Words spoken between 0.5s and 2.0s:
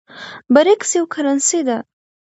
برېکس یوه کرنسۍ ده